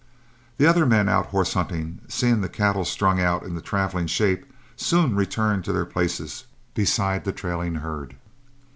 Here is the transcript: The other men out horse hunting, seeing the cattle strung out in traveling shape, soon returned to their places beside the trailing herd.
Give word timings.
The 0.57 0.65
other 0.65 0.87
men 0.87 1.07
out 1.07 1.27
horse 1.27 1.53
hunting, 1.53 1.99
seeing 2.07 2.41
the 2.41 2.49
cattle 2.49 2.85
strung 2.85 3.21
out 3.21 3.43
in 3.43 3.61
traveling 3.61 4.07
shape, 4.07 4.51
soon 4.75 5.15
returned 5.15 5.63
to 5.65 5.71
their 5.73 5.85
places 5.85 6.45
beside 6.73 7.23
the 7.23 7.31
trailing 7.31 7.75
herd. 7.75 8.15